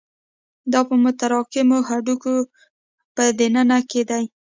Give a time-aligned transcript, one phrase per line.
[0.71, 2.33] دا په متراکمو هډوکو
[3.15, 4.23] په دننه کې دي.